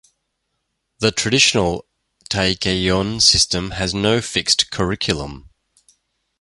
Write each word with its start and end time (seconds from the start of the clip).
The 0.97 1.11
traditional 1.11 1.85
Taekkeyon 2.27 3.21
system 3.21 3.69
has 3.69 3.93
no 3.93 4.19
fixed 4.19 4.71
curriculum. 4.71 5.51